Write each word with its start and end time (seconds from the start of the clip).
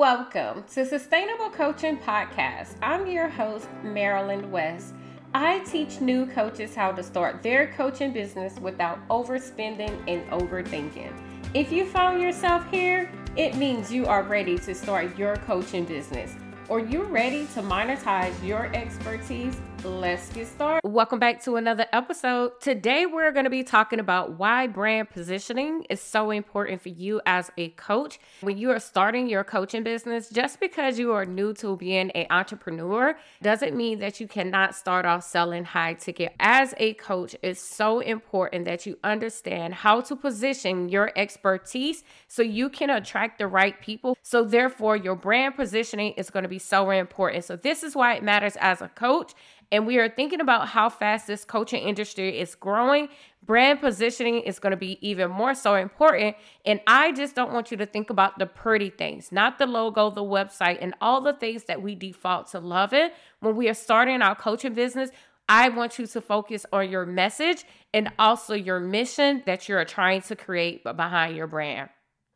Welcome 0.00 0.64
to 0.72 0.86
Sustainable 0.86 1.50
Coaching 1.50 1.98
Podcast. 1.98 2.74
I'm 2.80 3.06
your 3.06 3.28
host, 3.28 3.68
Marilyn 3.82 4.50
West. 4.50 4.94
I 5.34 5.58
teach 5.58 6.00
new 6.00 6.24
coaches 6.24 6.74
how 6.74 6.92
to 6.92 7.02
start 7.02 7.42
their 7.42 7.74
coaching 7.74 8.10
business 8.10 8.58
without 8.60 9.06
overspending 9.08 9.92
and 10.08 10.26
overthinking. 10.30 11.12
If 11.52 11.70
you 11.70 11.84
found 11.84 12.22
yourself 12.22 12.64
here, 12.70 13.12
it 13.36 13.56
means 13.56 13.92
you 13.92 14.06
are 14.06 14.22
ready 14.22 14.56
to 14.60 14.74
start 14.74 15.18
your 15.18 15.36
coaching 15.36 15.84
business 15.84 16.34
or 16.70 16.80
you're 16.80 17.04
ready 17.04 17.46
to 17.48 17.60
monetize 17.60 18.32
your 18.42 18.74
expertise 18.74 19.60
let's 19.84 20.28
get 20.30 20.46
started. 20.46 20.88
Welcome 20.88 21.18
back 21.18 21.42
to 21.44 21.56
another 21.56 21.86
episode. 21.92 22.60
Today, 22.60 23.06
we're 23.06 23.32
going 23.32 23.44
to 23.44 23.50
be 23.50 23.62
talking 23.62 24.00
about 24.00 24.38
why 24.38 24.66
brand 24.66 25.10
positioning 25.10 25.84
is 25.88 26.00
so 26.00 26.30
important 26.30 26.82
for 26.82 26.90
you 26.90 27.20
as 27.26 27.50
a 27.56 27.70
coach. 27.70 28.18
When 28.40 28.58
you 28.58 28.70
are 28.70 28.80
starting 28.80 29.28
your 29.28 29.44
coaching 29.44 29.82
business, 29.82 30.28
just 30.30 30.60
because 30.60 30.98
you 30.98 31.12
are 31.12 31.24
new 31.24 31.54
to 31.54 31.76
being 31.76 32.10
an 32.10 32.26
entrepreneur 32.30 33.16
doesn't 33.42 33.76
mean 33.76 33.98
that 34.00 34.20
you 34.20 34.28
cannot 34.28 34.74
start 34.74 35.06
off 35.06 35.24
selling 35.24 35.64
high 35.64 35.94
ticket. 35.94 36.34
As 36.40 36.74
a 36.78 36.94
coach, 36.94 37.34
it's 37.42 37.60
so 37.60 38.00
important 38.00 38.64
that 38.66 38.86
you 38.86 38.98
understand 39.04 39.74
how 39.74 40.00
to 40.02 40.16
position 40.16 40.88
your 40.88 41.12
expertise 41.16 42.04
so 42.28 42.42
you 42.42 42.68
can 42.68 42.90
attract 42.90 43.38
the 43.38 43.46
right 43.46 43.80
people. 43.80 44.16
So, 44.22 44.44
therefore, 44.44 44.96
your 44.96 45.16
brand 45.16 45.56
positioning 45.56 46.12
is 46.12 46.30
going 46.30 46.42
to 46.42 46.48
be 46.48 46.58
so 46.58 46.90
important. 46.90 47.44
So, 47.44 47.56
this 47.56 47.82
is 47.82 47.94
why 47.94 48.14
it 48.14 48.22
matters 48.22 48.56
as 48.60 48.82
a 48.82 48.88
coach 48.88 49.34
and 49.72 49.86
we 49.86 49.98
are 49.98 50.08
thinking 50.08 50.40
about 50.40 50.68
how 50.68 50.88
fast 50.88 51.26
this 51.26 51.44
coaching 51.44 51.82
industry 51.82 52.38
is 52.38 52.54
growing, 52.54 53.08
brand 53.44 53.80
positioning 53.80 54.40
is 54.40 54.58
going 54.58 54.72
to 54.72 54.76
be 54.76 54.98
even 55.06 55.30
more 55.30 55.54
so 55.54 55.76
important. 55.76 56.36
And 56.64 56.80
I 56.86 57.12
just 57.12 57.36
don't 57.36 57.52
want 57.52 57.70
you 57.70 57.76
to 57.76 57.86
think 57.86 58.10
about 58.10 58.38
the 58.38 58.46
pretty 58.46 58.90
things, 58.90 59.30
not 59.30 59.58
the 59.58 59.66
logo, 59.66 60.10
the 60.10 60.22
website, 60.24 60.78
and 60.80 60.94
all 61.00 61.20
the 61.20 61.34
things 61.34 61.64
that 61.64 61.82
we 61.82 61.94
default 61.94 62.48
to 62.48 62.58
loving 62.58 63.10
when 63.40 63.54
we 63.54 63.68
are 63.68 63.74
starting 63.74 64.22
our 64.22 64.34
coaching 64.34 64.74
business. 64.74 65.10
I 65.48 65.68
want 65.68 65.98
you 65.98 66.06
to 66.06 66.20
focus 66.20 66.64
on 66.72 66.90
your 66.90 67.06
message 67.06 67.64
and 67.92 68.12
also 68.18 68.54
your 68.54 68.78
mission 68.78 69.42
that 69.46 69.68
you're 69.68 69.84
trying 69.84 70.22
to 70.22 70.36
create 70.36 70.84
behind 70.84 71.36
your 71.36 71.48
brand. 71.48 71.90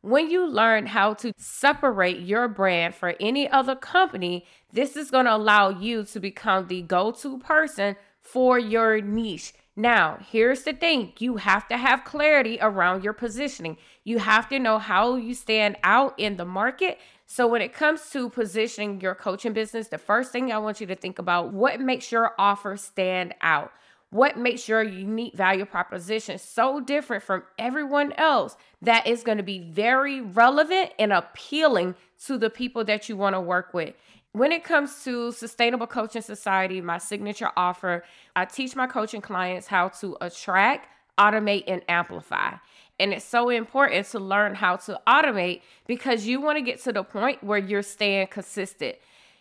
When 0.05 0.29
you 0.29 0.47
learn 0.47 0.85
how 0.85 1.15
to 1.15 1.33
separate 1.39 2.19
your 2.19 2.47
brand 2.47 2.95
for 2.95 3.15
any 3.19 3.49
other 3.49 3.75
company, 3.75 4.45
this 4.71 4.99
is 4.99 5.11
going 5.11 5.25
to 5.25 5.35
allow 5.35 5.71
you 5.71 6.05
to 6.05 6.21
become 6.21 6.69
the 6.69 6.83
go 6.83 7.11
to 7.13 7.39
person 7.39 7.97
for 8.21 8.59
your 8.59 9.01
niche. 9.01 9.55
Now, 9.75 10.19
here's 10.31 10.65
the 10.65 10.75
thing 10.75 11.15
you 11.19 11.37
have 11.37 11.67
to 11.69 11.79
have 11.79 12.05
clarity 12.05 12.59
around 12.61 13.03
your 13.03 13.15
positioning. 13.15 13.79
You 14.05 14.19
have 14.19 14.47
to 14.51 14.59
know 14.59 14.79
how 14.79 15.17
you 15.17 15.33
stand 15.33 15.79
out 15.83 16.13
in 16.19 16.37
the 16.37 16.45
market. 16.45 16.99
So, 17.25 17.47
when 17.47 17.63
it 17.63 17.73
comes 17.73 18.11
to 18.11 18.29
positioning 18.29 19.01
your 19.01 19.15
coaching 19.15 19.55
business, 19.55 19.89
the 19.89 19.97
first 19.97 20.33
thing 20.33 20.53
I 20.53 20.59
want 20.59 20.83
you 20.83 20.87
to 20.89 20.97
think 20.97 21.19
about 21.19 21.55
what 21.55 21.81
makes 21.81 22.13
your 22.13 22.33
offer 22.39 22.77
stand 22.77 23.35
out? 23.41 23.73
What 24.15 24.39
makes 24.39 24.69
your 24.69 24.81
unique 24.81 25.35
value 25.35 25.65
proposition 25.65 26.39
so 26.39 26.79
different 26.79 27.25
from 27.25 27.43
everyone 27.59 28.13
else 28.13 28.57
that 28.81 29.09
is 29.09 29.25
going 29.25 29.39
to 29.39 29.43
be 29.43 29.59
very 29.59 30.21
relevant 30.21 30.93
and 31.01 31.13
appealing 31.13 31.97
to 32.27 32.39
the 32.39 32.49
people 32.49 32.85
that 32.85 33.09
you 33.09 33.17
want 33.17 33.35
to 33.35 33.41
work 33.41 33.75
with? 33.75 33.93
When 34.31 34.53
it 34.53 34.63
comes 34.63 35.03
to 35.03 35.33
Sustainable 35.33 35.89
Coaching 35.89 36.23
Society, 36.23 36.81
my 36.81 36.99
signature 36.99 37.51
offer, 37.57 38.05
I 38.37 38.45
teach 38.45 38.77
my 38.77 38.87
coaching 38.87 39.21
clients 39.21 39.67
how 39.67 39.89
to 39.89 40.17
attract, 40.21 40.87
automate, 41.19 41.65
and 41.67 41.83
amplify. 41.89 42.53
And 43.01 43.13
it's 43.13 43.25
so 43.25 43.49
important 43.49 44.07
to 44.11 44.21
learn 44.21 44.55
how 44.55 44.77
to 44.77 45.01
automate 45.09 45.63
because 45.89 46.25
you 46.25 46.41
want 46.41 46.57
to 46.57 46.63
get 46.63 46.81
to 46.85 46.93
the 46.93 47.03
point 47.03 47.43
where 47.43 47.59
you're 47.59 47.83
staying 47.83 48.29
consistent. 48.29 48.95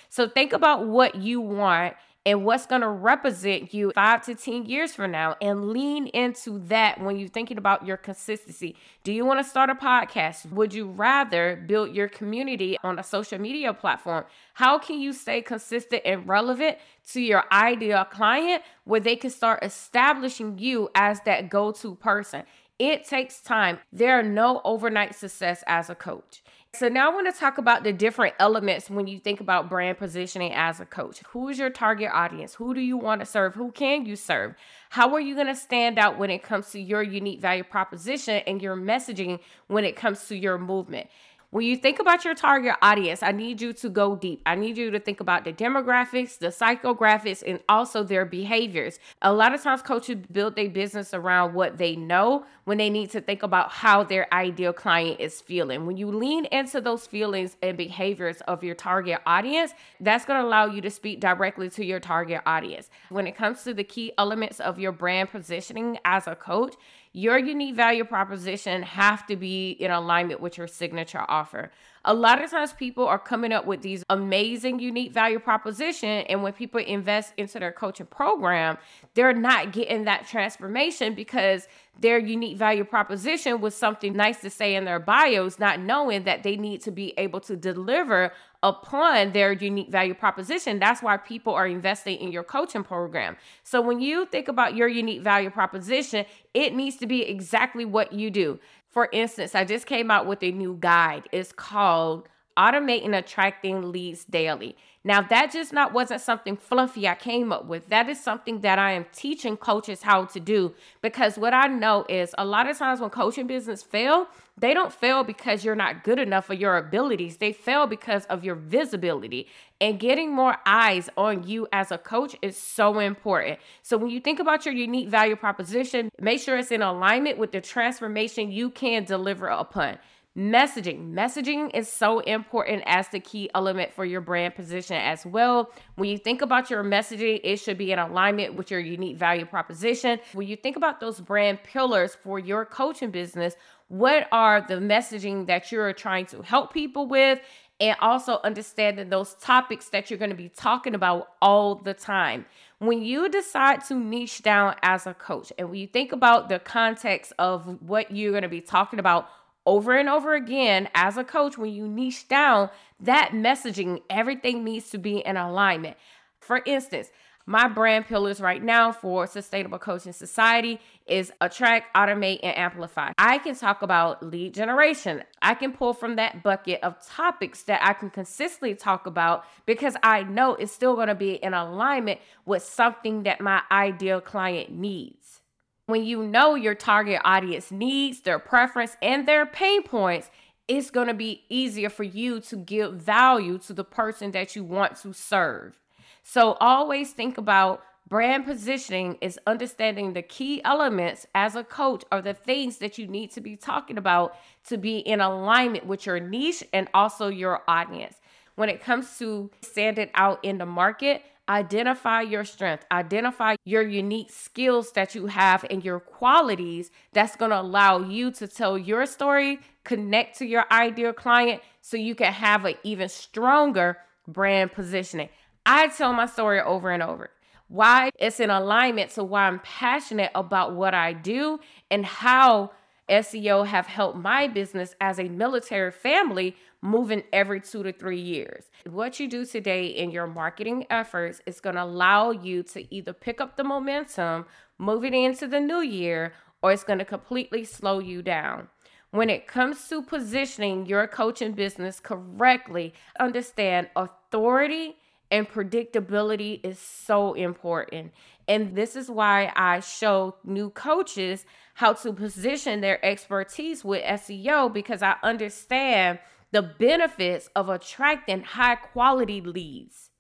So 0.09 0.27
think 0.27 0.51
about 0.51 0.87
what 0.87 1.13
you 1.13 1.41
want 1.41 1.93
and 2.25 2.45
what's 2.45 2.65
going 2.65 2.81
to 2.81 2.89
represent 2.89 3.73
you 3.73 3.91
five 3.93 4.23
to 4.25 4.35
10 4.35 4.65
years 4.65 4.95
from 4.95 5.11
now 5.11 5.35
and 5.41 5.69
lean 5.69 6.07
into 6.07 6.59
that 6.67 7.01
when 7.01 7.17
you're 7.17 7.27
thinking 7.27 7.57
about 7.57 7.85
your 7.85 7.97
consistency. 7.97 8.75
Do 9.03 9.11
you 9.11 9.25
want 9.25 9.39
to 9.39 9.43
start 9.43 9.69
a 9.69 9.75
podcast? 9.75 10.49
Would 10.51 10.73
you 10.73 10.87
rather 10.87 11.61
build 11.67 11.93
your 11.93 12.07
community 12.07 12.77
on 12.83 12.97
a 12.97 13.03
social 13.03 13.39
media 13.39 13.73
platform? 13.73 14.25
How 14.53 14.79
can 14.79 14.99
you 14.99 15.11
stay 15.11 15.41
consistent 15.41 16.01
and 16.05 16.27
relevant 16.27 16.77
to 17.11 17.21
your 17.21 17.43
ideal 17.51 18.05
client 18.05 18.63
where 18.85 19.01
they 19.01 19.15
can 19.15 19.29
start 19.29 19.63
establishing 19.63 20.57
you 20.59 20.89
as 20.95 21.19
that 21.25 21.49
go 21.49 21.71
to 21.73 21.95
person? 21.95 22.43
It 22.79 23.05
takes 23.05 23.41
time. 23.41 23.79
There 23.91 24.17
are 24.17 24.23
no 24.23 24.61
overnight 24.63 25.15
success 25.15 25.63
as 25.67 25.89
a 25.89 25.95
coach. 25.95 26.42
So 26.75 26.87
now 26.87 27.11
I 27.11 27.13
want 27.13 27.31
to 27.31 27.39
talk 27.39 27.59
about 27.59 27.83
the 27.83 27.93
different 27.93 28.33
elements 28.39 28.89
when 28.89 29.05
you 29.05 29.19
think 29.19 29.39
about 29.39 29.69
brand 29.69 29.99
positioning 29.99 30.53
as 30.53 30.79
a 30.79 30.87
coach. 30.87 31.19
Who 31.27 31.47
is 31.49 31.59
your 31.59 31.69
target 31.69 32.09
audience? 32.11 32.55
Who 32.55 32.73
do 32.73 32.81
you 32.81 32.97
want 32.97 33.21
to 33.21 33.27
serve? 33.27 33.53
Who 33.53 33.71
can 33.71 34.07
you 34.07 34.15
serve? 34.15 34.55
How 34.89 35.13
are 35.13 35.19
you 35.19 35.35
going 35.35 35.45
to 35.45 35.55
stand 35.55 35.99
out 35.99 36.17
when 36.17 36.31
it 36.31 36.41
comes 36.41 36.71
to 36.71 36.79
your 36.79 37.03
unique 37.03 37.39
value 37.39 37.63
proposition 37.63 38.41
and 38.47 38.59
your 38.59 38.75
messaging 38.75 39.39
when 39.67 39.85
it 39.85 39.95
comes 39.95 40.27
to 40.29 40.35
your 40.35 40.57
movement? 40.57 41.09
When 41.53 41.67
you 41.67 41.77
think 41.77 41.99
about 41.99 42.25
your 42.25 42.33
target 42.33 42.73
audience, 42.81 43.21
I 43.21 43.31
need 43.31 43.61
you 43.61 43.73
to 43.73 43.87
go 43.87 44.15
deep. 44.15 44.41
I 44.43 44.55
need 44.55 44.75
you 44.75 44.89
to 44.89 44.99
think 44.99 45.19
about 45.19 45.43
the 45.43 45.53
demographics, 45.53 46.39
the 46.39 46.47
psychographics, 46.47 47.43
and 47.45 47.59
also 47.69 48.01
their 48.03 48.25
behaviors. 48.25 48.97
A 49.21 49.31
lot 49.31 49.53
of 49.53 49.61
times, 49.61 49.83
coaches 49.83 50.17
build 50.31 50.55
their 50.55 50.71
business 50.71 51.13
around 51.13 51.53
what 51.53 51.77
they 51.77 51.95
know 51.95 52.47
when 52.63 52.79
they 52.79 52.89
need 52.89 53.11
to 53.11 53.21
think 53.21 53.43
about 53.43 53.71
how 53.71 54.03
their 54.03 54.33
ideal 54.33 54.73
client 54.73 55.19
is 55.19 55.41
feeling. 55.41 55.85
When 55.85 55.95
you 55.95 56.07
lean 56.07 56.45
into 56.45 56.81
those 56.81 57.05
feelings 57.05 57.55
and 57.61 57.77
behaviors 57.77 58.41
of 58.47 58.63
your 58.63 58.73
target 58.73 59.19
audience, 59.27 59.75
that's 59.99 60.25
going 60.25 60.41
to 60.41 60.47
allow 60.47 60.65
you 60.65 60.81
to 60.81 60.89
speak 60.89 61.19
directly 61.19 61.69
to 61.69 61.85
your 61.85 61.99
target 61.99 62.41
audience. 62.47 62.89
When 63.09 63.27
it 63.27 63.35
comes 63.35 63.61
to 63.65 63.75
the 63.75 63.83
key 63.83 64.11
elements 64.17 64.59
of 64.59 64.79
your 64.79 64.91
brand 64.91 65.29
positioning 65.29 65.99
as 66.03 66.25
a 66.25 66.35
coach, 66.35 66.73
your 67.13 67.37
unique 67.37 67.75
value 67.75 68.03
proposition 68.03 68.81
have 68.81 69.25
to 69.27 69.35
be 69.35 69.71
in 69.71 69.91
alignment 69.91 70.41
with 70.41 70.57
your 70.57 70.67
signature 70.67 71.23
offer. 71.27 71.71
A 72.05 72.13
lot 72.13 72.43
of 72.43 72.49
times 72.49 72.73
people 72.73 73.07
are 73.07 73.19
coming 73.19 73.53
up 73.53 73.65
with 73.65 73.81
these 73.81 74.03
amazing 74.09 74.79
unique 74.79 75.13
value 75.13 75.39
proposition 75.39 76.09
and 76.27 76.41
when 76.41 76.51
people 76.53 76.81
invest 76.81 77.33
into 77.37 77.59
their 77.59 77.71
coaching 77.71 78.07
program, 78.07 78.77
they're 79.13 79.31
not 79.31 79.71
getting 79.71 80.05
that 80.05 80.27
transformation 80.27 81.13
because 81.13 81.67
their 81.99 82.17
unique 82.17 82.57
value 82.57 82.83
proposition 82.83 83.61
was 83.61 83.75
something 83.75 84.13
nice 84.13 84.41
to 84.41 84.49
say 84.49 84.75
in 84.75 84.83
their 84.83 84.99
bios, 84.99 85.59
not 85.59 85.79
knowing 85.79 86.23
that 86.23 86.41
they 86.41 86.57
need 86.57 86.81
to 86.81 86.91
be 86.91 87.13
able 87.17 87.39
to 87.41 87.55
deliver 87.55 88.33
upon 88.63 89.33
their 89.33 89.51
unique 89.51 89.89
value 89.89 90.13
proposition. 90.13 90.79
That's 90.79 91.03
why 91.03 91.17
people 91.17 91.53
are 91.53 91.67
investing 91.67 92.17
in 92.17 92.31
your 92.31 92.43
coaching 92.43 92.83
program. 92.83 93.35
So 93.63 93.81
when 93.81 93.99
you 93.99 94.25
think 94.25 94.47
about 94.47 94.75
your 94.75 94.87
unique 94.87 95.21
value 95.21 95.51
proposition, 95.51 96.25
it 96.53 96.73
needs 96.73 96.95
to 96.97 97.05
be 97.05 97.23
exactly 97.23 97.85
what 97.85 98.13
you 98.13 98.31
do. 98.31 98.59
For 98.89 99.09
instance, 99.11 99.53
I 99.53 99.65
just 99.65 99.85
came 99.85 100.09
out 100.09 100.25
with 100.25 100.41
a 100.41 100.51
new 100.51 100.77
guide. 100.79 101.27
It's 101.31 101.51
called 101.51 102.29
Automating 102.57 103.17
Attracting 103.17 103.91
Leads 103.91 104.23
Daily. 104.23 104.77
Now, 105.03 105.21
that 105.21 105.51
just 105.51 105.73
not 105.73 105.91
wasn't 105.91 106.21
something 106.21 106.55
fluffy 106.55 107.07
I 107.07 107.15
came 107.15 107.51
up 107.51 107.65
with. 107.65 107.89
That 107.89 108.07
is 108.07 108.23
something 108.23 108.61
that 108.61 108.79
I 108.79 108.93
am 108.93 109.05
teaching 109.11 109.57
coaches 109.57 110.03
how 110.03 110.25
to 110.25 110.39
do 110.39 110.73
because 111.01 111.37
what 111.37 111.53
I 111.53 111.67
know 111.67 112.05
is 112.07 112.33
a 112.37 112.45
lot 112.45 112.69
of 112.69 112.77
times 112.77 113.01
when 113.01 113.09
coaching 113.09 113.47
business 113.47 113.83
fail, 113.83 114.27
they 114.57 114.73
don't 114.73 114.93
fail 114.93 115.23
because 115.23 115.65
you're 115.65 115.75
not 115.75 116.03
good 116.03 116.19
enough 116.19 116.45
for 116.45 116.53
your 116.53 116.77
abilities. 116.77 117.37
They 117.37 117.53
fail 117.53 117.87
because 117.87 118.25
of 118.25 118.43
your 118.43 118.55
visibility. 118.55 119.47
And 119.81 119.99
getting 119.99 120.31
more 120.31 120.57
eyes 120.65 121.09
on 121.17 121.47
you 121.47 121.67
as 121.73 121.91
a 121.91 121.97
coach 121.97 122.35
is 122.41 122.55
so 122.55 122.99
important. 122.99 123.59
So 123.81 123.97
when 123.97 124.11
you 124.11 124.19
think 124.19 124.39
about 124.39 124.65
your 124.65 124.75
unique 124.75 125.09
value 125.09 125.35
proposition, 125.35 126.09
make 126.21 126.39
sure 126.39 126.57
it's 126.57 126.71
in 126.71 126.83
alignment 126.83 127.39
with 127.39 127.51
the 127.51 127.61
transformation 127.61 128.51
you 128.51 128.69
can 128.69 129.05
deliver 129.05 129.47
upon. 129.47 129.97
Messaging. 130.35 131.13
Messaging 131.13 131.69
is 131.75 131.87
so 131.87 132.19
important 132.21 132.81
as 132.87 133.07
the 133.09 133.19
key 133.19 133.51
element 133.53 133.93
for 133.93 134.03
your 134.03 134.19
brand 134.19 134.55
position 134.55 134.95
as 134.95 135.27
well. 135.27 135.71
When 135.93 136.09
you 136.09 136.17
think 136.17 136.41
about 136.41 136.71
your 136.71 136.83
messaging, 136.83 137.39
it 137.43 137.57
should 137.57 137.77
be 137.77 137.91
in 137.91 137.99
alignment 137.99 138.55
with 138.55 138.71
your 138.71 138.79
unique 138.79 139.17
value 139.17 139.45
proposition. 139.45 140.19
When 140.33 140.47
you 140.47 140.55
think 140.55 140.75
about 140.75 140.99
those 140.99 141.21
brand 141.21 141.61
pillars 141.61 142.17
for 142.23 142.39
your 142.39 142.65
coaching 142.65 143.11
business, 143.11 143.53
what 143.89 144.27
are 144.31 144.59
the 144.59 144.75
messaging 144.75 145.45
that 145.45 145.71
you're 145.71 145.93
trying 145.93 146.25
to 146.27 146.41
help 146.41 146.73
people 146.73 147.07
with? 147.07 147.39
And 147.79 147.95
also 147.99 148.39
understanding 148.43 149.09
those 149.09 149.35
topics 149.35 149.89
that 149.89 150.09
you're 150.09 150.19
going 150.19 150.31
to 150.31 150.35
be 150.35 150.49
talking 150.49 150.95
about 150.95 151.27
all 151.43 151.75
the 151.75 151.93
time. 151.93 152.47
When 152.79 153.03
you 153.03 153.29
decide 153.29 153.83
to 153.85 153.93
niche 153.93 154.41
down 154.41 154.75
as 154.81 155.05
a 155.05 155.13
coach, 155.13 155.53
and 155.59 155.69
when 155.69 155.79
you 155.79 155.87
think 155.87 156.11
about 156.11 156.49
the 156.49 156.57
context 156.57 157.33
of 157.37 157.81
what 157.83 158.09
you're 158.09 158.31
going 158.31 158.43
to 158.43 158.49
be 158.49 158.61
talking 158.61 158.99
about 158.99 159.29
over 159.65 159.97
and 159.97 160.09
over 160.09 160.35
again 160.35 160.89
as 160.93 161.17
a 161.17 161.23
coach 161.23 161.57
when 161.57 161.71
you 161.71 161.87
niche 161.87 162.27
down 162.27 162.69
that 162.99 163.31
messaging 163.33 164.01
everything 164.09 164.63
needs 164.63 164.89
to 164.89 164.97
be 164.97 165.19
in 165.19 165.37
alignment 165.37 165.97
for 166.39 166.61
instance 166.65 167.09
My 167.45 167.67
brand 167.67 168.05
pillars 168.05 168.39
right 168.39 168.63
now 168.63 168.93
for 168.93 169.27
Sustainable 169.27 169.77
Coaching 169.77 170.13
Society 170.13 170.79
is 171.05 171.29
attract, 171.41 171.93
automate, 171.93 172.39
and 172.41 172.57
amplify. 172.57 173.11
I 173.17 173.37
can 173.37 173.53
talk 173.53 173.81
about 173.81 174.23
lead 174.23 174.53
generation. 174.53 175.23
I 175.41 175.53
can 175.53 175.73
pull 175.73 175.93
from 175.93 176.15
that 176.15 176.41
bucket 176.41 176.81
of 176.83 177.05
topics 177.05 177.63
that 177.63 177.81
I 177.83 177.91
can 177.93 178.09
consistently 178.09 178.75
talk 178.75 179.07
about 179.07 179.43
because 179.65 179.97
I 180.03 180.23
know 180.23 180.55
it's 180.55 180.71
still 180.71 180.95
going 180.95 181.09
to 181.09 181.15
be 181.15 181.33
in 181.33 181.53
alignment 181.53 182.21
with 182.45 182.63
something 182.63 183.23
that 183.23 183.41
my 183.41 183.61
ideal 183.69 184.21
client 184.21 184.71
needs. 184.71 185.41
When 185.85 186.05
you 186.05 186.23
know 186.23 186.55
your 186.55 186.75
target 186.75 187.21
audience 187.25 187.71
needs, 187.71 188.21
their 188.21 188.39
preference, 188.39 188.95
and 189.01 189.27
their 189.27 189.45
pain 189.45 189.83
points, 189.83 190.29
it's 190.67 190.89
going 190.89 191.07
to 191.07 191.13
be 191.13 191.43
easier 191.49 191.89
for 191.89 192.03
you 192.03 192.39
to 192.39 192.55
give 192.55 192.93
value 192.93 193.57
to 193.59 193.73
the 193.73 193.83
person 193.83 194.31
that 194.31 194.55
you 194.55 194.63
want 194.63 194.95
to 195.01 195.13
serve. 195.13 195.77
So 196.23 196.53
always 196.53 197.11
think 197.11 197.37
about 197.37 197.83
brand 198.07 198.45
positioning 198.45 199.17
is 199.19 199.37
understanding 199.45 200.13
the 200.13 200.21
key 200.21 200.63
elements 200.63 201.27
as 201.35 201.55
a 201.55 201.65
coach 201.65 202.03
or 202.13 202.21
the 202.21 202.33
things 202.33 202.77
that 202.77 202.97
you 202.97 203.07
need 203.07 203.31
to 203.31 203.41
be 203.41 203.57
talking 203.57 203.97
about 203.97 204.37
to 204.67 204.77
be 204.77 204.99
in 204.99 205.19
alignment 205.19 205.85
with 205.85 206.05
your 206.05 206.19
niche 206.19 206.63
and 206.71 206.87
also 206.93 207.27
your 207.27 207.61
audience. 207.67 208.15
When 208.55 208.69
it 208.69 208.81
comes 208.81 209.17
to 209.17 209.51
standing 209.61 210.11
out 210.13 210.39
in 210.43 210.59
the 210.59 210.65
market, 210.65 211.23
identify 211.49 212.21
your 212.21 212.45
strength, 212.45 212.85
identify 212.91 213.55
your 213.65 213.81
unique 213.81 214.31
skills 214.31 214.91
that 214.93 215.13
you 215.15 215.27
have 215.27 215.65
and 215.69 215.83
your 215.83 215.99
qualities 215.99 216.91
that's 217.11 217.35
going 217.35 217.51
to 217.51 217.59
allow 217.59 217.99
you 217.99 218.31
to 218.31 218.47
tell 218.47 218.77
your 218.77 219.05
story, 219.05 219.59
connect 219.83 220.37
to 220.39 220.45
your 220.45 220.65
ideal 220.71 221.13
client 221.13 221.61
so 221.81 221.97
you 221.97 222.15
can 222.15 222.31
have 222.31 222.65
an 222.65 222.75
even 222.83 223.09
stronger 223.09 223.97
brand 224.27 224.71
positioning. 224.71 225.29
I 225.65 225.87
tell 225.87 226.13
my 226.13 226.25
story 226.25 226.61
over 226.61 226.91
and 226.91 227.03
over. 227.03 227.29
Why 227.67 228.11
it's 228.19 228.39
in 228.39 228.49
alignment 228.49 229.11
to 229.11 229.23
why 229.23 229.47
I'm 229.47 229.59
passionate 229.59 230.31
about 230.35 230.75
what 230.75 230.93
I 230.93 231.13
do 231.13 231.59
and 231.89 232.05
how 232.05 232.71
SEO 233.09 233.67
have 233.67 233.87
helped 233.87 234.17
my 234.17 234.47
business 234.47 234.95
as 235.01 235.19
a 235.19 235.23
military 235.23 235.91
family 235.91 236.55
moving 236.81 237.23
every 237.31 237.61
two 237.61 237.83
to 237.83 237.91
three 237.91 238.19
years. 238.19 238.65
What 238.89 239.19
you 239.19 239.27
do 239.27 239.45
today 239.45 239.87
in 239.87 240.11
your 240.11 240.27
marketing 240.27 240.85
efforts 240.89 241.41
is 241.45 241.59
going 241.59 241.75
to 241.75 241.83
allow 241.83 242.31
you 242.31 242.63
to 242.63 242.93
either 242.93 243.13
pick 243.13 243.41
up 243.41 243.55
the 243.55 243.63
momentum 243.63 244.45
moving 244.77 245.13
into 245.13 245.47
the 245.47 245.59
new 245.59 245.81
year 245.81 246.33
or 246.61 246.71
it's 246.71 246.83
going 246.83 246.99
to 246.99 247.05
completely 247.05 247.65
slow 247.65 247.99
you 247.99 248.21
down. 248.21 248.69
When 249.11 249.29
it 249.29 249.47
comes 249.47 249.87
to 249.89 250.01
positioning 250.01 250.87
your 250.87 251.05
coaching 251.07 251.51
business 251.51 251.99
correctly, 251.99 252.93
understand 253.19 253.89
authority 253.95 254.95
and 255.33 255.49
predictability 255.49 256.59
is 256.63 256.77
so 256.77 257.33
important. 257.33 258.13
And 258.47 258.75
this 258.75 258.95
is 258.95 259.09
why 259.09 259.51
I 259.55 259.79
show 259.79 260.35
new 260.43 260.69
coaches 260.69 261.43
how 261.73 261.93
to 261.93 262.13
position 262.13 262.81
their 262.81 263.03
expertise 263.03 263.83
with 263.83 264.03
SEO 264.03 264.71
because 264.71 265.01
I 265.01 265.15
understand 265.23 266.19
the 266.51 266.61
benefits 266.61 267.49
of 267.55 267.67
attracting 267.67 268.43
high 268.43 268.75
quality 268.75 269.41
leads 269.41 270.11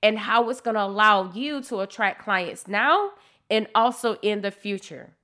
and 0.00 0.16
how 0.16 0.48
it's 0.48 0.60
going 0.60 0.76
to 0.76 0.84
allow 0.84 1.32
you 1.32 1.60
to 1.62 1.80
attract 1.80 2.22
clients 2.22 2.68
now 2.68 3.10
and 3.50 3.66
also 3.74 4.16
in 4.22 4.42
the 4.42 4.52
future. 4.52 5.16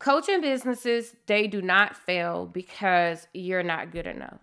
Coaching 0.00 0.40
businesses, 0.40 1.14
they 1.26 1.46
do 1.46 1.62
not 1.62 1.96
fail 1.96 2.46
because 2.46 3.28
you're 3.32 3.62
not 3.62 3.92
good 3.92 4.08
enough. 4.08 4.40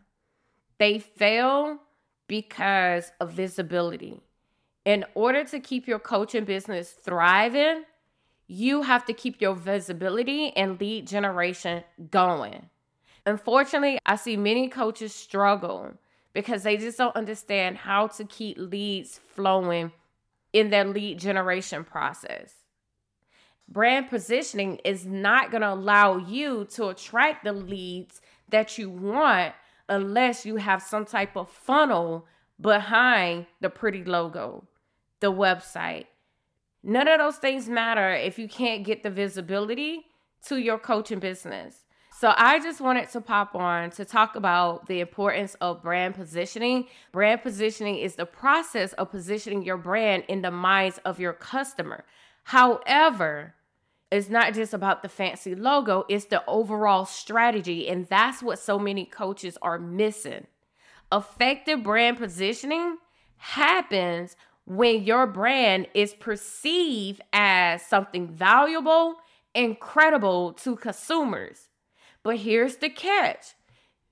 They 0.77 0.99
fail 0.99 1.79
because 2.29 3.11
of 3.19 3.33
visibility. 3.33 4.21
In 4.85 5.03
order 5.15 5.43
to 5.43 5.59
keep 5.59 5.87
your 5.87 5.99
coaching 5.99 6.45
business 6.45 6.91
thriving, 6.91 7.83
you 8.47 8.83
have 8.83 9.05
to 9.05 9.13
keep 9.13 9.41
your 9.41 9.55
visibility 9.55 10.55
and 10.55 10.79
lead 10.79 11.05
generation 11.05 11.83
going. 12.09 12.69
Unfortunately, 13.25 13.99
I 14.05 14.15
see 14.15 14.37
many 14.37 14.69
coaches 14.69 15.13
struggle 15.13 15.91
because 16.31 16.63
they 16.63 16.77
just 16.77 16.97
don't 16.97 17.15
understand 17.15 17.77
how 17.77 18.07
to 18.07 18.23
keep 18.23 18.57
leads 18.57 19.19
flowing 19.33 19.91
in 20.53 20.69
their 20.69 20.85
lead 20.85 21.19
generation 21.19 21.83
process. 21.83 22.53
Brand 23.67 24.09
positioning 24.09 24.79
is 24.85 25.05
not 25.05 25.51
going 25.51 25.61
to 25.61 25.73
allow 25.73 26.17
you 26.17 26.65
to 26.71 26.87
attract 26.87 27.43
the 27.43 27.53
leads 27.53 28.21
that 28.49 28.77
you 28.77 28.89
want 28.89 29.53
unless 29.89 30.45
you 30.45 30.57
have 30.57 30.81
some 30.81 31.06
type 31.06 31.36
of 31.36 31.50
funnel 31.50 32.25
behind 32.59 33.47
the 33.62 33.69
pretty 33.69 34.03
logo, 34.03 34.68
the 35.19 35.31
website. 35.31 36.06
None 36.83 37.07
of 37.07 37.19
those 37.19 37.38
things 37.38 37.68
matter 37.68 38.13
if 38.13 38.39
you 38.39 38.47
can't 38.47 38.86
get 38.86 39.03
the 39.03 39.09
visibility 39.09 40.06
to 40.47 40.57
your 40.57 40.77
coaching 40.77 41.19
business. 41.19 41.83
So 42.19 42.33
I 42.36 42.59
just 42.59 42.81
wanted 42.81 43.09
to 43.12 43.21
pop 43.21 43.56
on 43.56 43.91
to 43.91 44.03
talk 44.03 44.36
about 44.36 44.88
the 44.88 45.00
importance 45.00 45.56
of 45.62 45.81
brand 45.81 46.15
positioning. 46.15 46.88
Brand 47.13 47.42
positioning 47.42 47.97
is 47.97 48.15
the 48.15 48.25
process 48.25 48.92
of 48.94 49.12
positioning 49.12 49.63
your 49.63 49.77
brand 49.77 50.24
in 50.27 50.42
the 50.42 50.51
minds 50.51 51.00
of 51.06 51.19
your 51.19 51.33
customer. 51.33 52.03
However, 52.44 53.56
it's 54.11 54.29
not 54.29 54.53
just 54.53 54.73
about 54.73 55.03
the 55.03 55.09
fancy 55.09 55.53
logo, 55.53 56.06
it's 56.09 56.25
the 56.25 56.44
overall 56.47 57.06
strategy. 57.06 57.88
And 57.88 58.07
that's 58.07 58.41
what 58.41 58.59
so 58.59 58.79
many 58.79 59.06
coaches 59.06 59.57
are 59.61 59.77
missing. 59.77 60.47
Effective 61.11 61.83
brand 61.83 62.17
positioning 62.17 62.97
happens 63.38 64.35
when 64.65 65.03
your 65.03 65.25
brand 65.27 65.88
is 65.94 66.13
perceived 66.13 67.21
as 67.33 67.85
something 67.85 68.27
valuable 68.27 69.15
and 69.56 69.79
credible 69.79 70.53
to 70.53 70.75
consumers. 70.75 71.69
But 72.23 72.38
here's 72.38 72.77
the 72.77 72.89
catch 72.89 73.56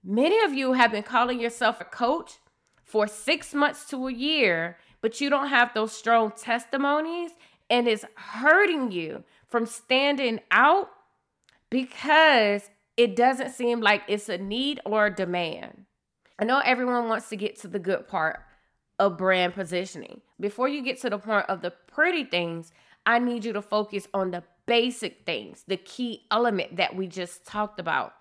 many 0.03 0.39
of 0.43 0.53
you 0.53 0.73
have 0.73 0.91
been 0.91 1.03
calling 1.03 1.39
yourself 1.39 1.81
a 1.81 1.85
coach 1.85 2.39
for 2.83 3.07
six 3.07 3.53
months 3.53 3.85
to 3.89 4.07
a 4.07 4.13
year, 4.13 4.77
but 5.01 5.19
you 5.19 5.29
don't 5.29 5.49
have 5.49 5.73
those 5.73 5.91
strong 5.91 6.31
testimonies, 6.31 7.31
and 7.69 7.87
it's 7.87 8.05
hurting 8.15 8.91
you 8.91 9.23
from 9.47 9.65
standing 9.65 10.39
out 10.51 10.89
because 11.69 12.69
it 12.95 13.15
doesn't 13.15 13.51
seem 13.51 13.81
like 13.81 14.03
it's 14.07 14.29
a 14.29 14.37
need 14.37 14.79
or 14.85 15.07
a 15.07 15.15
demand. 15.15 15.85
I 16.39 16.45
know 16.45 16.59
everyone 16.59 17.09
wants 17.09 17.29
to 17.29 17.35
get 17.35 17.59
to 17.61 17.67
the 17.67 17.79
good 17.79 18.07
part 18.07 18.39
of 18.99 19.17
brand 19.17 19.53
positioning. 19.53 20.21
Before 20.39 20.67
you 20.67 20.83
get 20.83 20.99
to 21.01 21.09
the 21.09 21.17
point 21.17 21.45
of 21.49 21.61
the 21.61 21.71
pretty 21.71 22.23
things, 22.23 22.71
I 23.05 23.19
need 23.19 23.45
you 23.45 23.53
to 23.53 23.61
focus 23.61 24.07
on 24.13 24.31
the 24.31 24.43
basic 24.65 25.25
things, 25.25 25.63
the 25.67 25.77
key 25.77 26.25
element 26.29 26.77
that 26.77 26.95
we 26.95 27.07
just 27.07 27.45
talked 27.45 27.79
about. 27.79 28.13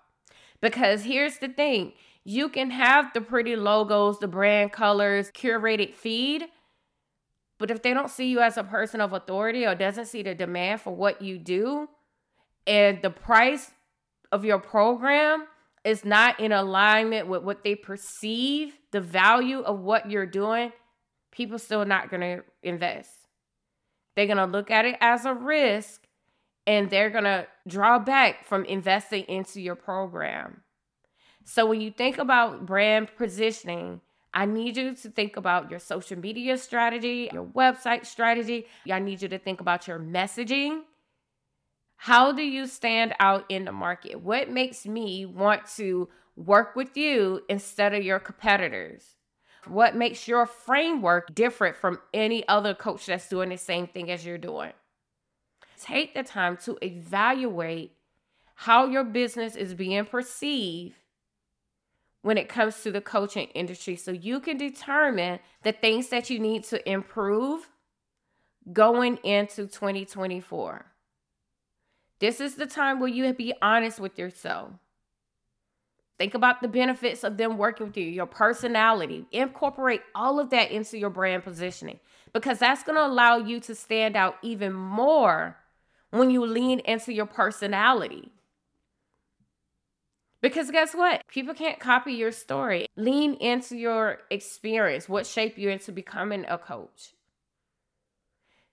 Because 0.61 1.03
here's 1.03 1.37
the 1.37 1.49
thing 1.49 1.93
you 2.23 2.49
can 2.49 2.71
have 2.71 3.13
the 3.13 3.21
pretty 3.21 3.55
logos, 3.55 4.19
the 4.19 4.27
brand 4.27 4.71
colors, 4.71 5.31
curated 5.31 5.93
feed, 5.93 6.45
but 7.57 7.71
if 7.71 7.81
they 7.81 7.93
don't 7.93 8.09
see 8.09 8.29
you 8.29 8.39
as 8.39 8.57
a 8.57 8.63
person 8.63 9.01
of 9.01 9.13
authority 9.13 9.65
or 9.65 9.75
doesn't 9.75 10.05
see 10.05 10.21
the 10.21 10.35
demand 10.35 10.81
for 10.81 10.95
what 10.95 11.21
you 11.21 11.37
do 11.39 11.87
and 12.65 13.01
the 13.01 13.09
price 13.09 13.71
of 14.31 14.45
your 14.45 14.59
program 14.59 15.45
is 15.83 16.03
not 16.03 16.39
in 16.39 16.51
alignment 16.51 17.27
with 17.27 17.43
what 17.43 17.63
they 17.63 17.75
perceive 17.75 18.77
the 18.91 19.01
value 19.01 19.59
of 19.59 19.79
what 19.79 20.11
you're 20.11 20.25
doing, 20.25 20.71
people 21.31 21.57
still 21.57 21.85
not 21.85 22.09
going 22.09 22.21
to 22.21 22.43
invest. 22.61 23.09
They're 24.15 24.25
going 24.25 24.37
to 24.37 24.45
look 24.45 24.69
at 24.69 24.85
it 24.85 24.97
as 24.99 25.25
a 25.25 25.33
risk 25.33 26.01
and 26.65 26.89
they're 26.89 27.09
going 27.09 27.23
to 27.23 27.47
draw 27.67 27.99
back 27.99 28.45
from 28.45 28.65
investing 28.65 29.23
into 29.23 29.61
your 29.61 29.75
program. 29.75 30.61
So 31.45 31.65
when 31.65 31.79
you 31.79 31.91
think 31.91 32.17
about 32.17 32.65
brand 32.65 33.09
positioning, 33.15 34.01
I 34.37 34.45
need 34.45 34.77
you 34.77 34.93
to 34.93 35.09
think 35.09 35.35
about 35.35 35.71
your 35.71 35.79
social 35.79 36.15
media 36.15 36.59
strategy, 36.59 37.27
your 37.33 37.43
website 37.43 38.05
strategy. 38.05 38.67
I 38.87 38.99
need 38.99 39.23
you 39.23 39.27
to 39.29 39.39
think 39.39 39.61
about 39.61 39.87
your 39.87 39.97
messaging. 39.97 40.81
How 41.95 42.31
do 42.31 42.43
you 42.43 42.67
stand 42.67 43.15
out 43.19 43.45
in 43.49 43.65
the 43.65 43.71
market? 43.71 44.21
What 44.21 44.51
makes 44.51 44.85
me 44.85 45.25
want 45.25 45.65
to 45.77 46.07
work 46.35 46.75
with 46.75 46.95
you 46.95 47.41
instead 47.49 47.95
of 47.95 48.03
your 48.03 48.19
competitors? 48.19 49.15
What 49.65 49.95
makes 49.95 50.27
your 50.27 50.45
framework 50.45 51.33
different 51.33 51.75
from 51.75 51.97
any 52.13 52.47
other 52.47 52.75
coach 52.75 53.07
that's 53.07 53.27
doing 53.27 53.49
the 53.49 53.57
same 53.57 53.87
thing 53.87 54.11
as 54.11 54.23
you're 54.23 54.37
doing? 54.37 54.73
Take 55.81 56.13
the 56.13 56.21
time 56.21 56.57
to 56.57 56.77
evaluate 56.85 57.93
how 58.53 58.85
your 58.85 59.03
business 59.03 59.55
is 59.55 59.73
being 59.73 60.05
perceived 60.05 60.97
when 62.27 62.37
it 62.37 62.49
comes 62.49 62.83
to 62.83 62.91
the 62.91 62.99
coaching 62.99 63.47
industry 63.55 63.95
so 63.95 64.11
you 64.11 64.41
can 64.41 64.57
determine 64.57 65.39
the 65.63 65.71
things 65.71 66.09
that 66.09 66.29
you 66.29 66.37
need 66.39 66.61
to 66.61 66.77
improve 66.89 67.69
going 68.73 69.15
into 69.23 69.65
2024. 69.65 70.85
This 72.19 72.41
is 72.41 72.55
the 72.55 72.65
time 72.65 72.99
where 72.99 73.07
you 73.07 73.33
be 73.33 73.53
honest 73.61 73.97
with 74.01 74.19
yourself. 74.19 74.71
Think 76.19 76.33
about 76.33 76.61
the 76.61 76.67
benefits 76.67 77.23
of 77.23 77.37
them 77.37 77.57
working 77.57 77.87
with 77.87 77.95
you, 77.95 78.03
your 78.03 78.25
personality. 78.25 79.25
Incorporate 79.31 80.01
all 80.13 80.37
of 80.37 80.49
that 80.49 80.69
into 80.69 80.97
your 80.97 81.09
brand 81.09 81.45
positioning 81.45 82.01
because 82.33 82.59
that's 82.59 82.83
going 82.83 82.97
to 82.97 83.05
allow 83.05 83.37
you 83.37 83.61
to 83.61 83.73
stand 83.73 84.17
out 84.17 84.35
even 84.41 84.73
more 84.73 85.55
when 86.09 86.29
you 86.29 86.45
lean 86.45 86.79
into 86.79 87.13
your 87.13 87.25
personality. 87.25 88.33
Because 90.41 90.69
guess 90.71 90.93
what? 90.93 91.21
People 91.27 91.53
can't 91.53 91.79
copy 91.79 92.13
your 92.13 92.31
story. 92.31 92.87
Lean 92.95 93.33
into 93.35 93.75
your 93.75 94.19
experience, 94.29 95.09
what 95.09 95.25
shaped 95.25 95.57
you 95.57 95.69
into 95.69 95.91
becoming 95.91 96.45
a 96.47 96.57
coach. 96.57 97.13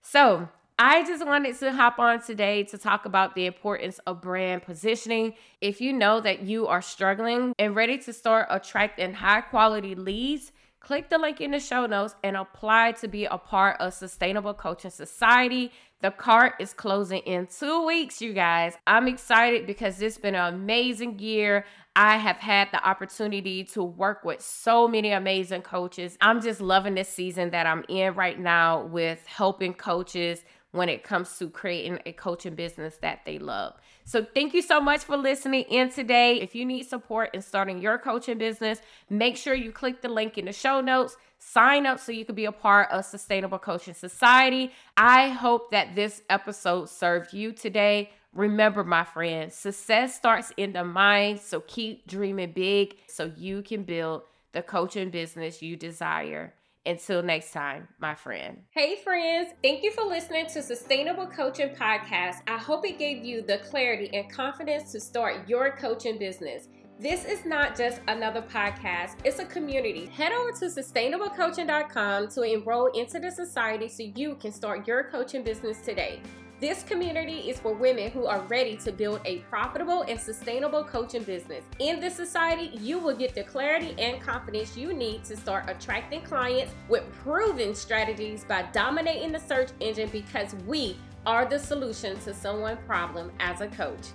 So, 0.03 0.49
I 0.79 1.05
just 1.05 1.25
wanted 1.25 1.57
to 1.61 1.73
hop 1.73 2.01
on 2.01 2.21
today 2.21 2.65
to 2.65 2.77
talk 2.77 3.07
about 3.07 3.37
the 3.37 3.47
importance 3.47 4.01
of 4.07 4.21
brand 4.21 4.65
positioning. 4.65 5.35
If 5.61 5.81
you 5.81 5.93
know 5.93 6.21
that 6.21 6.43
you 6.43 6.67
are 6.67 6.83
struggling 6.83 7.55
and 7.61 7.77
ready 7.77 7.97
to 7.99 8.13
start 8.13 8.49
attracting 8.51 9.15
high 9.15 9.43
quality 9.43 9.95
leads, 9.95 10.51
click 10.85 11.09
the 11.09 11.17
link 11.17 11.41
in 11.41 11.51
the 11.51 11.59
show 11.59 11.87
notes 11.87 12.15
and 12.23 12.37
apply 12.37 12.93
to 12.93 13.09
be 13.09 13.25
a 13.25 13.39
part 13.39 13.81
of 13.81 13.95
Sustainable 13.95 14.53
Coaching 14.53 14.91
Society. 14.91 15.73
The 16.03 16.11
cart 16.11 16.55
is 16.61 16.75
closing 16.75 17.21
in 17.21 17.47
two 17.47 17.87
weeks, 17.87 18.21
you 18.21 18.35
guys. 18.35 18.75
I'm 18.87 19.09
excited 19.09 19.67
because 19.67 20.03
it's 20.03 20.19
been 20.19 20.35
an 20.35 20.53
amazing 20.53 21.19
year. 21.19 21.65
I 21.97 22.19
have 22.19 22.37
had 22.37 22.69
the 22.71 22.87
opportunity 22.87 23.65
to 23.65 23.83
work 23.83 24.25
with 24.25 24.43
so 24.43 24.87
many 24.87 25.13
amazing 25.13 25.63
coaches. 25.63 26.19
I'm 26.21 26.43
just 26.43 26.61
loving 26.61 26.97
this 26.97 27.09
season 27.09 27.51
that 27.51 27.67
I'm 27.67 27.85
in 27.89 28.15
right 28.15 28.39
now 28.39 28.85
with 28.85 29.25
helping 29.27 29.73
coaches 29.73 30.45
when 30.75 30.89
it 30.89 31.05
comes 31.05 31.39
to 31.39 31.49
creating 31.49 32.01
a 32.05 32.13
coaching 32.13 32.57
business 32.57 32.97
that 32.97 33.21
they 33.25 33.39
love. 33.39 33.75
So, 34.05 34.25
thank 34.25 34.55
you 34.55 34.61
so 34.61 34.81
much 34.81 35.05
for 35.05 35.17
listening 35.17 35.63
in 35.71 35.89
today. 35.91 36.41
If 36.41 36.57
you 36.57 36.67
need 36.67 36.83
support 36.83 37.31
in 37.33 37.43
starting 37.43 37.81
your 37.81 37.97
coaching 37.97 38.39
business, 38.39 38.81
make 39.09 39.37
sure 39.37 39.55
you 39.55 39.71
click 39.71 40.03
the 40.03 40.09
link 40.09 40.37
in 40.37 40.47
the 40.47 40.53
show 40.53 40.81
notes. 40.81 41.17
Sign 41.39 41.87
up 41.87 42.01
so 42.01 42.11
you 42.11 42.25
can 42.25 42.35
be 42.35 42.47
a 42.47 42.53
part 42.53 42.91
of 42.91 43.05
Sustainable 43.05 43.59
Coaching 43.59 43.95
Society. 43.95 44.73
I 44.97 45.29
hope 45.29 45.71
that 45.71 45.95
this 45.95 46.23
episode 46.29 46.89
served 46.89 47.33
you 47.33 47.53
today. 47.53 48.11
Remember, 48.33 48.83
my 48.83 49.05
friends, 49.05 49.55
success 49.55 50.17
starts 50.17 50.53
in 50.57 50.73
the 50.73 50.85
mind. 50.85 51.39
So 51.39 51.61
keep 51.61 52.07
dreaming 52.09 52.51
big 52.51 52.97
so 53.07 53.31
you 53.37 53.63
can 53.63 53.85
build 53.85 54.23
the 54.51 54.63
coaching 54.63 55.11
business 55.11 55.63
you 55.63 55.77
desire. 55.77 56.53
Until 56.87 57.23
next 57.23 57.53
time, 57.53 57.89
my 57.99 58.15
friend. 58.15 58.59
Hey, 58.71 58.97
friends. 58.97 59.53
Thank 59.63 59.83
you 59.83 59.91
for 59.93 60.05
listening 60.05 60.47
to 60.49 60.63
Sustainable 60.63 61.27
Coaching 61.27 61.71
Podcast. 61.71 62.43
I 62.47 62.59
hope 62.59 62.87
it 62.87 62.99
gave 62.99 63.25
you 63.25 63.41
the 63.41 63.59
clarity 63.59 64.11
and 64.13 64.31
confidence 64.31 64.93
to 64.93 65.01
start 65.01 65.49
your 65.49 65.77
coaching 65.77 66.19
business. 66.19 66.69
This 67.01 67.25
is 67.25 67.45
not 67.45 67.77
just 67.77 68.01
another 68.07 68.43
podcast, 68.43 69.17
it's 69.25 69.41
a 69.41 69.45
community. 69.45 70.07
Head 70.07 70.33
over 70.33 70.53
to 70.53 70.67
sustainablecoaching.com 70.67 72.29
to 72.29 72.43
enroll 72.43 72.87
into 72.93 73.19
the 73.19 73.33
society 73.33 73.89
so 73.89 74.05
you 74.15 74.37
can 74.37 74.53
start 74.53 74.87
your 74.87 75.05
coaching 75.05 75.43
business 75.43 75.79
today. 75.81 76.21
This 76.65 76.83
community 76.83 77.51
is 77.51 77.61
for 77.61 77.75
women 77.75 78.11
who 78.11 78.25
are 78.25 78.41
ready 78.45 78.75
to 78.79 78.91
build 78.91 79.21
a 79.27 79.41
profitable 79.51 80.01
and 80.09 80.19
sustainable 80.19 80.83
coaching 80.83 81.23
business. 81.23 81.63
In 81.79 82.01
this 82.01 82.17
society, 82.17 82.75
you 82.79 82.99
will 82.99 83.15
get 83.15 83.35
the 83.35 83.43
clarity 83.43 83.95
and 83.99 84.19
confidence 84.23 84.75
you 84.75 84.95
need 84.95 85.25
to 85.25 85.37
start 85.37 85.69
attracting 85.69 86.23
clients 86.23 86.73
with 86.89 87.05
proven 87.23 87.75
strategies 87.75 88.45
by 88.45 88.63
dominating 88.73 89.31
the 89.31 89.41
search 89.41 89.73
engine 89.81 90.09
because 90.09 90.55
we 90.67 90.97
are 91.27 91.45
the 91.45 91.59
solution 91.59 92.19
to 92.21 92.33
someone's 92.33 92.81
problem 92.87 93.31
as 93.41 93.61
a 93.61 93.69
coach. 93.69 94.07